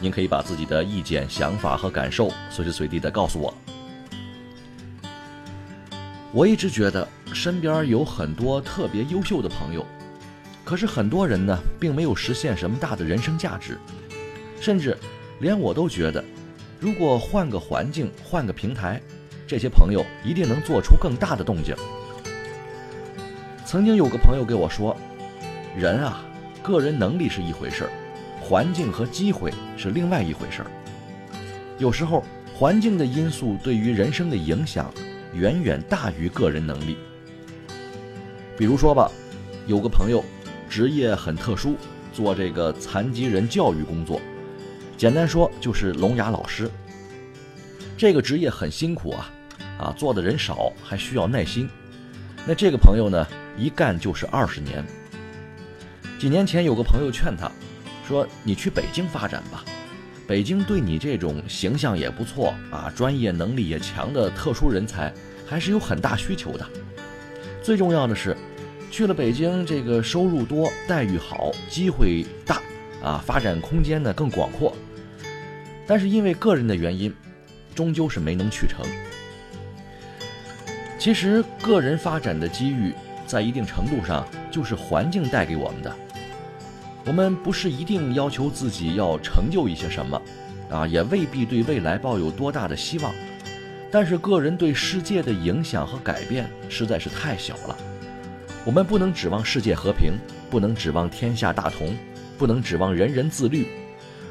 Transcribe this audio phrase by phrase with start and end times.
[0.00, 3.54] 您可以把自己的意见、想法和感受随时随地的告诉我。
[6.32, 9.86] 我一直觉得身边有很多特别优秀的朋友，
[10.64, 13.78] 可是很多人呢，并没有实现什么大的人生价值，
[14.60, 14.96] 甚至
[15.40, 16.24] 连我都觉得，
[16.80, 19.00] 如果换个环境、换个平台。
[19.46, 21.76] 这些朋友一定能做出更大的动静。
[23.66, 24.96] 曾经有个朋友给我说
[25.76, 26.24] ：“人啊，
[26.62, 27.90] 个人能力是一回事儿，
[28.44, 30.70] 环境和机会是另外一回事儿。
[31.78, 32.22] 有时候，
[32.54, 34.92] 环境的因素对于人生的影响
[35.32, 36.98] 远远大于个人能力。
[38.58, 39.10] 比如说吧，
[39.66, 40.22] 有个朋友
[40.68, 41.74] 职业很特殊，
[42.12, 44.20] 做这个残疾人教育工作，
[44.98, 46.70] 简单说就是聋哑老师。
[47.96, 49.30] 这个职业很辛苦啊。”
[49.76, 51.68] 啊，做的人少，还需要耐心。
[52.46, 53.26] 那这个朋友呢，
[53.58, 54.84] 一干就是二十年。
[56.16, 57.50] 几年前有个朋友劝他，
[58.06, 59.64] 说：“你去北京发展吧，
[60.26, 65.12] 北京对你这种形象也不错啊，专业能力也强的特殊人才
[65.46, 66.66] 还是有很大需求的。
[67.62, 68.36] 最重要的是，
[68.90, 72.60] 去了北京，这个收入多，待遇好，机会大，
[73.02, 74.76] 啊，发展空间呢更广阔。
[75.86, 77.14] 但是因为个人的原因，
[77.74, 78.84] 终究是没能去成。”
[80.98, 82.94] 其实，个人发展的机遇，
[83.26, 85.94] 在一定程度上就是环境带给我们的。
[87.06, 90.22] 我们不是一定要求自己要成就一些什么，
[90.70, 93.12] 啊，也未必对未来抱有多大的希望。
[93.90, 97.76] 但是，个人对世界的影响和改变实在是太小了。
[98.64, 100.14] 我们不能指望世界和平，
[100.50, 101.94] 不能指望天下大同，
[102.38, 103.66] 不能指望人人自律。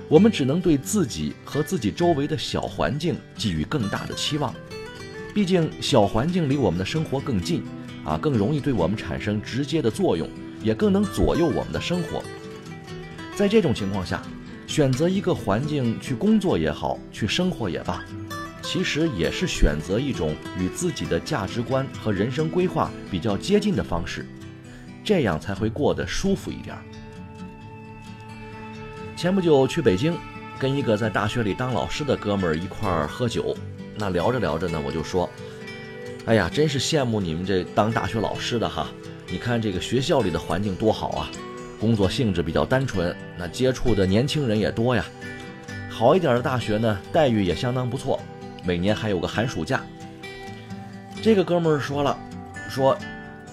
[0.09, 4.53] 我们只能对自己和自己周围的小环境寄予更大的期望。
[5.34, 7.63] 毕竟小环境离我们的生活更近，
[8.03, 10.28] 啊，更容易对我们产生直接的作用，
[10.61, 12.22] 也更能左右我们的生活。
[13.36, 14.22] 在这种情况下，
[14.68, 18.04] 选择一个环境去工作也好，去生活也罢，
[18.62, 24.26] 其实也是选择一种与自己的价值观和人生规划比较接近的方式，
[25.04, 26.76] 这样才会过得舒服一点。
[29.16, 30.16] 前不久去北京，
[30.60, 33.56] 跟一个在大学里当老师的哥们儿一块儿喝酒。
[33.98, 35.30] 那聊着聊着呢，我就说
[36.26, 38.88] ：“哎呀，真是羡慕你们这当大学老师的哈！
[39.28, 41.30] 你看这个学校里的环境多好啊，
[41.79, 45.06] 工作性质比较单纯，那接触的年轻人也多呀。
[45.89, 48.19] 好一点的大学呢，待遇也相当不错，
[48.66, 49.84] 每年还有个寒暑假。”
[51.22, 52.17] 这个哥们儿说了
[52.69, 52.97] ：“说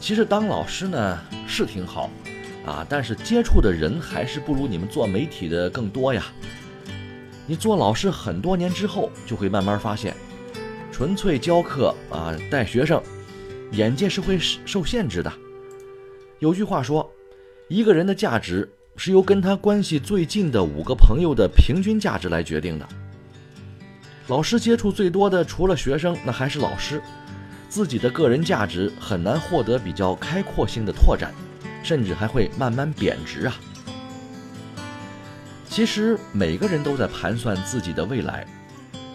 [0.00, 2.10] 其实当老师呢是挺好
[2.64, 6.26] 啊，但是接触的人还是不如你们做媒体的更多呀。
[7.47, 10.14] 你做老师很多年之后，就会慢慢发现。”
[10.92, 13.02] 纯粹教课啊，带学生，
[13.72, 15.32] 眼界是会受限制的。
[16.41, 17.10] 有句话说，
[17.70, 22.88] 一个人的价值是由跟他关系最近的五个朋友的平均价值来决定的。
[24.26, 27.00] 老师接触最多的除了学生，那还是老师，
[27.69, 31.32] 自己的个人价值很难获得比较开阔性的拓展，
[31.81, 33.54] 甚至还会慢慢贬值啊。
[35.69, 38.44] 其实每个人都在盘算自己的未来。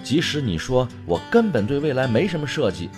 [0.01, 2.89] 即使你说我根本对未来没什么设计，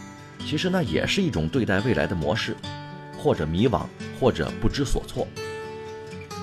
[0.46, 2.56] 其实那也是一种对待未来的模式，
[3.18, 3.88] 或者迷惘，
[4.20, 5.28] 或者不知所措。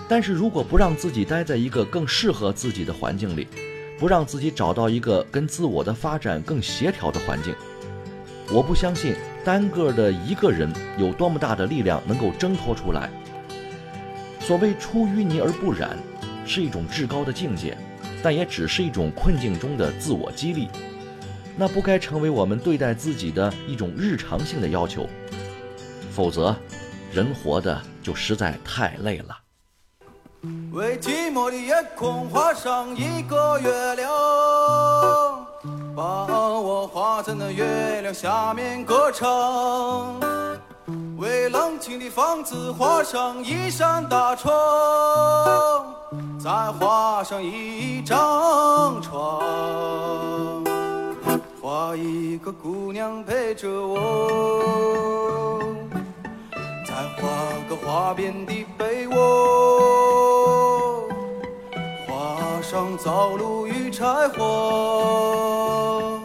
[0.09, 3.49] 但是如果不让自己待在一个更适合自己的环境里，
[3.99, 7.55] 不让自己找到一个跟自我的发展更协调的环境，
[8.51, 9.15] 我不相信
[9.45, 13.11] 单个的一个人有多么大的力量能够挣脱出来。
[14.41, 15.97] 所谓出淤泥而不染，
[16.47, 17.77] 是一种至高的境界。
[18.23, 20.67] 但也只是一种困境中的自我激励，
[21.59, 25.07] 那不该成为我们对待自己的一种日常性的要求，
[26.11, 26.57] 否则，
[27.13, 29.44] 人活的就实在太累了。
[30.73, 34.11] 为寂寞的夜空画上一个月亮，
[35.97, 36.03] 把
[36.59, 40.21] 我画在那月亮下面歌唱。
[41.17, 44.53] 为冷清的房子画上一扇大窗，
[46.39, 49.41] 再画上一张床，
[51.63, 55.63] 画一个姑娘陪着我，
[56.85, 57.29] 再画
[57.69, 60.04] 个花边的被窝，
[62.75, 66.21] 上灶炉与柴火，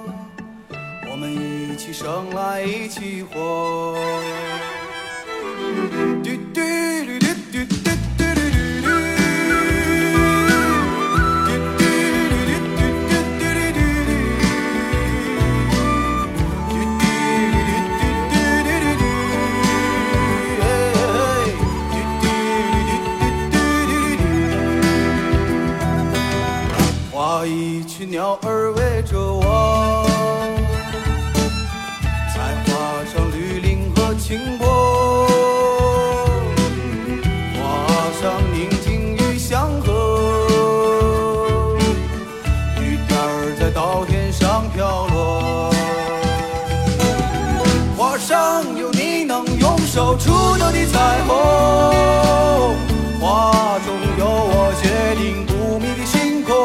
[1.12, 3.96] 我们一起生来一起活。
[50.00, 51.36] 手触到的彩虹，
[53.20, 54.88] 画中有我决
[55.22, 56.56] 定不灭的星空。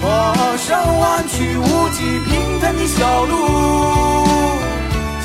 [0.00, 0.06] 画
[0.56, 0.70] 上
[1.00, 3.34] 弯曲无际平坦的小路，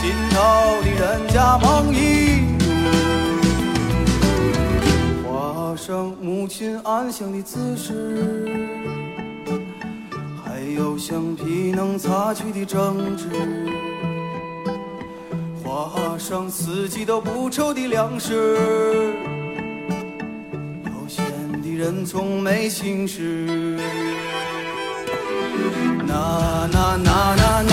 [0.02, 2.02] 尽头的人家梦一
[2.58, 2.66] 路。
[5.30, 7.94] 画上母亲安详的姿势，
[10.44, 13.28] 还有橡皮能擦去的争执。
[15.74, 18.58] 画上四季都不愁的粮食，
[20.86, 21.26] 悠闲
[21.62, 23.80] 的人从没心事。
[26.06, 27.73] 那那那那那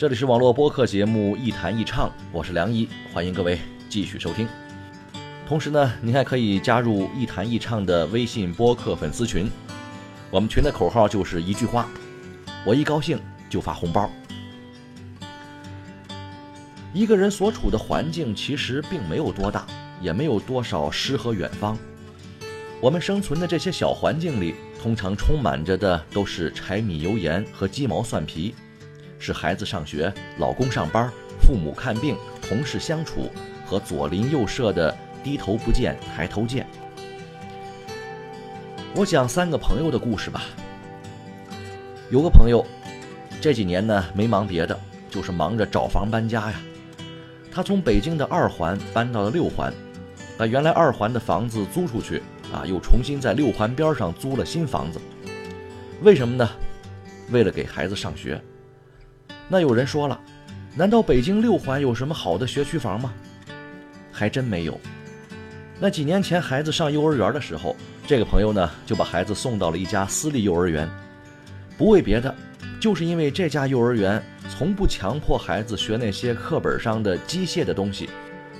[0.00, 3.58] 这里是网络播客节目《一谈一唱》，我是梁一，欢迎各位
[3.90, 4.48] 继续收听。
[5.46, 9.50] 同时呢，您还可以加入《一谈一唱》的微信播客粉丝群，
[10.30, 11.86] 我们群的口号就是一句话：
[12.64, 13.20] 我一高兴
[13.50, 14.10] 就发红包。
[16.94, 19.66] 一个人所处的环境其实并没有多大，
[20.00, 21.76] 也没有多少诗和远方。
[22.80, 28.54] 我们生存的这些小环境里，通常充满着的都是柴米油盐和鸡毛蒜皮。
[29.20, 31.08] 是孩子上学、老公上班、
[31.40, 33.30] 父母看病、同事相处
[33.64, 36.66] 和左邻右舍的低头不见抬头见。
[38.96, 40.42] 我讲三个朋友的故事吧。
[42.10, 42.66] 有个朋友，
[43.40, 44.76] 这几年呢没忙别的，
[45.10, 46.60] 就是忙着找房搬家呀。
[47.52, 49.72] 他从北京的二环搬到了六环，
[50.38, 55.00] 把原来二环的房子租出去啊，又重新在六环边上租了新房子。
[56.02, 56.48] 为什么呢？
[57.30, 58.42] 为了给孩子上学。
[59.52, 60.18] 那有人说了，
[60.76, 63.12] 难道北京六环有什么好的学区房吗？
[64.12, 64.80] 还真没有。
[65.80, 67.74] 那几年前孩子上幼儿园的时候，
[68.06, 70.88] 这个朋友呢就把孩子送到了一家私立幼儿园，
[71.76, 72.32] 不为别的，
[72.80, 78.08] 就是因为这家幼儿园从不强迫孩子学那些课本上的机械的东西，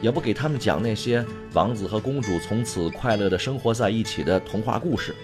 [0.01, 5.15] 也不给他们讲那些王子和公主从此快乐的生活在一起的童话故事。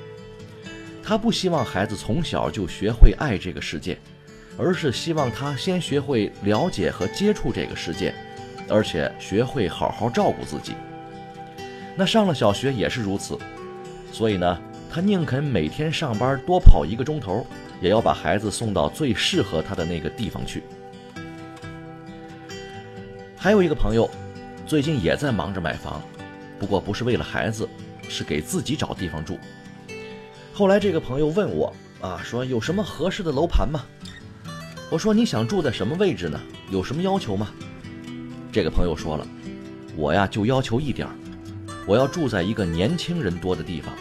[1.03, 3.99] 他不希望孩子从小就学会爱这个世界。
[4.59, 8.15] 而是希望他先学会了解和接触这个世界，
[8.69, 10.75] 而且学会好好照顾自己。
[11.97, 13.39] 那上了小学也是如此，
[14.13, 14.59] 所以呢，
[14.91, 17.47] 他宁肯每天上班多跑一个钟头，
[17.81, 20.63] 也要把孩子送到最适合他的那个地方去。
[23.37, 24.11] 还有一个朋友，
[24.67, 26.03] 最近也在忙着买房，
[26.59, 27.69] 不过不是为了孩子，
[28.09, 29.39] 是给自己找地方住。
[30.53, 33.85] 后来这个朋友问我啊，说有什么合适的楼盘吗？
[34.89, 36.41] 我说你想住在什么位置呢？
[36.71, 37.49] 有什么要求吗？
[38.53, 39.27] 这个朋友说了，
[39.97, 41.15] 我呀就要求一点儿，
[41.89, 43.93] 我要住在一个年轻人多的地方。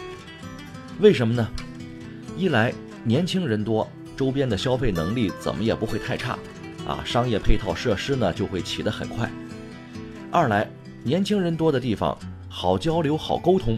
[1.00, 1.48] 为什么呢？
[2.36, 6.38] 一来年轻人多，周边的消费能力怎么也不会太差，
[6.86, 9.28] 啊，商业配套设施呢就会起得很快。
[10.30, 10.70] 二来
[11.02, 12.16] 年轻人多的地方
[12.48, 13.76] 好交流好沟通，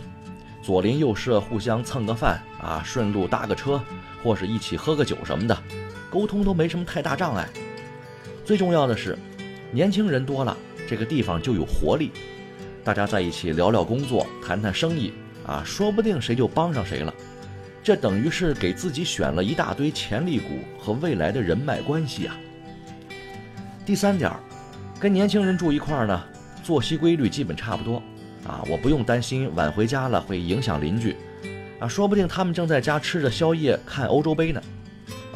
[0.63, 3.81] 左邻右舍互相蹭个饭啊，顺路搭个车，
[4.23, 5.57] 或是一起喝个酒什么的，
[6.11, 7.49] 沟通都没什么太大障碍。
[8.45, 9.19] 最重要的是，
[9.71, 10.57] 年轻人多了，
[10.89, 12.11] 这个地方就有活力，
[12.83, 15.13] 大家在一起聊聊工作，谈谈生意
[15.47, 17.13] 啊，说不定谁就帮上谁了。
[17.83, 22.37] 这等于是给自己选了一大堆潜力股和未来的人脉关系啊。
[23.87, 24.31] 第三点，
[24.99, 26.25] 跟年轻人住一块儿呢，
[26.63, 28.03] 作息规律基本差不多
[28.47, 31.17] 啊，我不用担心晚回家了会影响邻居
[31.79, 34.63] 啊，说不定他们正在家吃着宵夜看欧洲杯呢。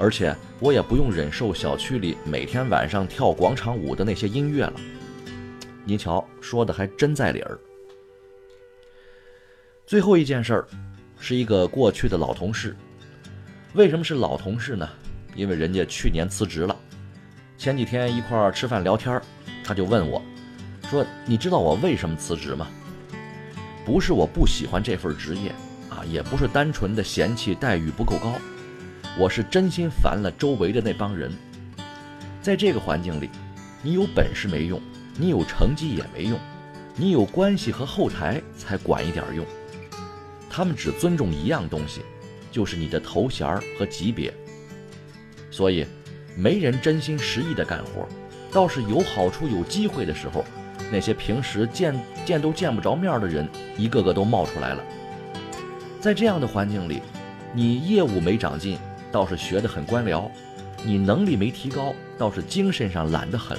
[0.02, 4.72] 而且我也不用忍受小区里每天晚上跳广场舞的那些音乐了。
[5.84, 7.56] 您瞧，说的还真在理儿。
[9.86, 10.66] 最后一件事儿。
[11.20, 12.74] 是一个过去的老同事，
[13.74, 14.88] 为什么是老同事呢？
[15.36, 16.76] 因为人家去年辞职了。
[17.56, 19.22] 前几天一块儿吃饭聊天，
[19.62, 20.20] 他就问我，
[20.90, 22.66] 说：“你知道我为什么辞职吗？”
[23.86, 25.50] 不是我不喜欢这份职业
[25.88, 28.32] 啊，也不是单纯的嫌弃待遇不够高，
[29.18, 31.30] 我是真心烦了周围的那帮人。
[32.40, 33.28] 在这个环境里，
[33.82, 34.80] 你有本事没用，
[35.18, 36.38] 你有成绩也没用，
[36.96, 39.44] 你有关系和后台才管一点用。
[40.48, 42.00] 他们只尊重一样东西，
[42.50, 43.46] 就是你的头衔
[43.78, 44.32] 和级别。
[45.50, 45.86] 所以，
[46.34, 48.08] 没人真心实意的干活，
[48.50, 50.42] 倒是有好处、有机会的时候，
[50.90, 54.82] 那些平时见见都见不着面的人，一个个都冒出来了。
[56.00, 57.02] 在这样的环境里，
[57.52, 58.78] 你业务没长进，
[59.12, 60.28] 倒是学得很官僚；
[60.82, 63.58] 你能力没提高，倒是精神上懒得很。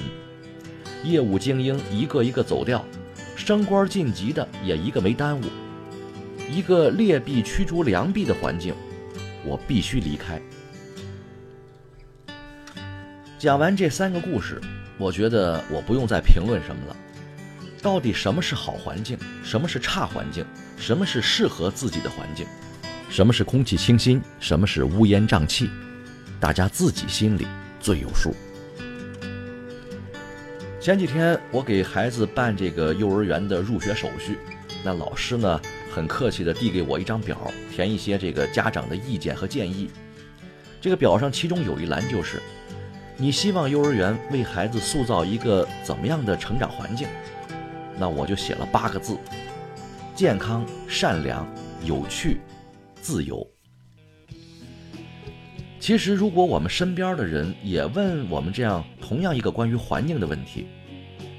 [1.04, 2.84] 业务精英一个一个走掉，
[3.36, 5.44] 升官晋级的也一个没耽误。
[6.50, 8.74] 一个劣币驱逐良币的环境，
[9.44, 10.40] 我必须离开。
[13.38, 14.60] 讲完这三个故事，
[14.98, 16.96] 我觉得我不用再评论什么了。
[17.82, 20.44] 到底什么是好环境，什么是差环境，
[20.78, 22.46] 什么是适合自己的环境，
[23.08, 25.70] 什么是空气清新，什么是乌烟瘴气，
[26.40, 27.46] 大家自己心里
[27.80, 28.34] 最有数。
[30.80, 34.38] 前几天我给孩子办这个幼儿园的入学手续，
[34.84, 35.60] 那老师呢？
[35.94, 37.38] 很客气地递给我一张表，
[37.72, 39.88] 填一些这个家长的意见和建议。
[40.80, 42.42] 这个表上其中有一栏就是，
[43.16, 47.06] 你希望幼儿园为孩子塑造一个怎么样的成长环境？
[47.96, 49.16] 那我就写了八个字：
[50.16, 51.46] 健康、善良、
[51.84, 52.40] 有趣、
[53.04, 53.46] 自由。
[55.78, 60.66] 其实，如果我们身边的人也问我们这样同样一个关于环境的问题，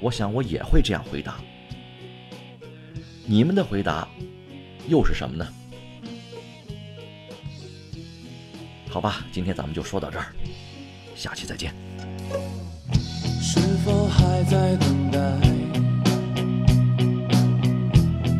[0.00, 1.40] 我想我也会这样回答。
[3.24, 4.06] 你们的回答？
[4.86, 5.44] 又是什么呢？
[8.88, 10.26] 好吧，今天咱们就说到这儿，
[11.16, 11.74] 下期再见。
[13.42, 15.18] 是否还在等待？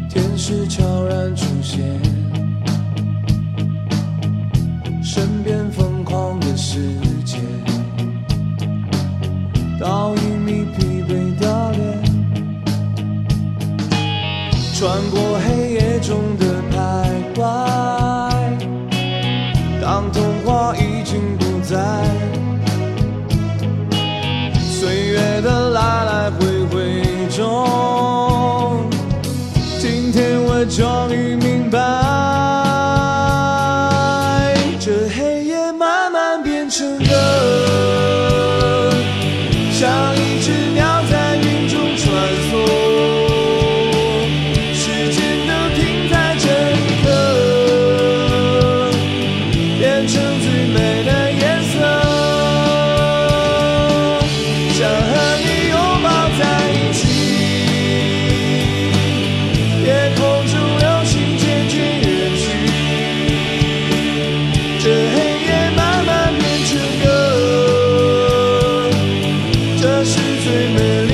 [0.09, 1.35] 天使悄然
[36.77, 37.16] to know.
[70.77, 71.06] me.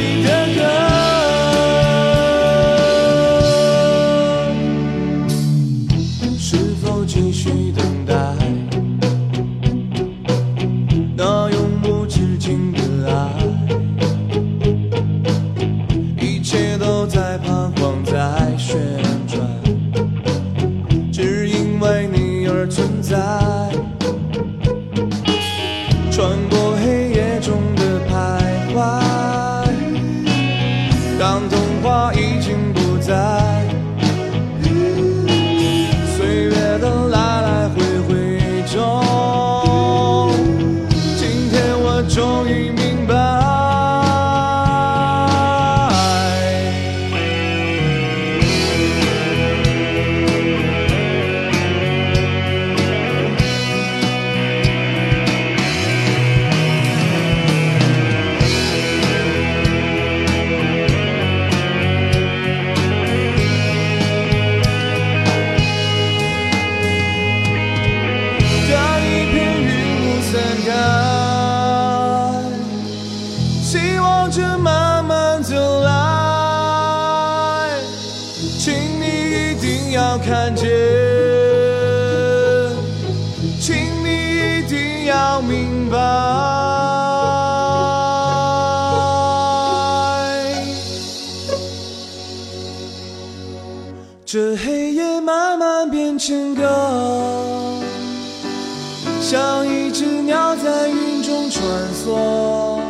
[102.03, 102.81] 穿梭，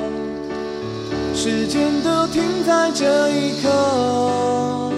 [1.34, 4.90] 时间都停在这一刻，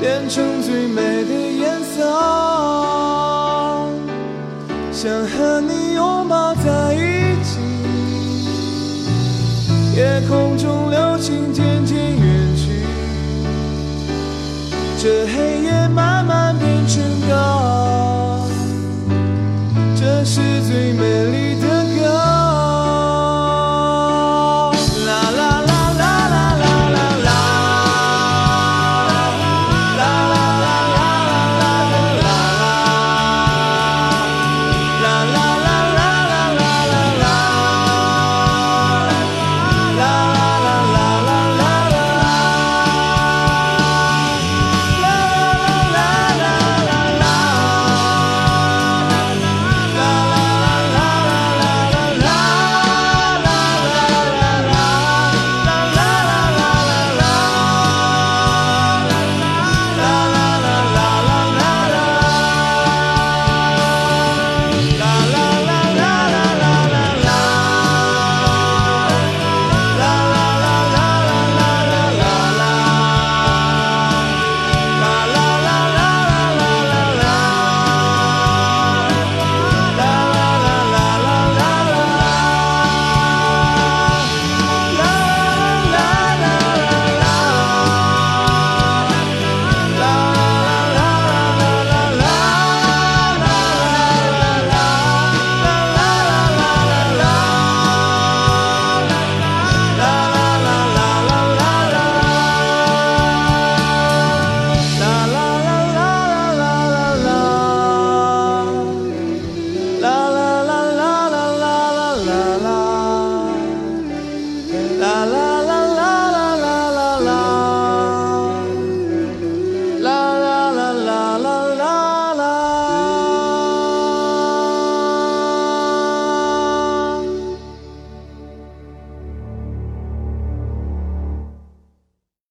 [0.00, 2.06] 变成最美的颜色，
[4.92, 7.58] 想和你拥抱在一起，
[9.96, 12.86] 夜空中流星渐渐远去。
[15.02, 18.46] 这黑夜慢慢变成歌，
[19.96, 21.39] 这是最美丽。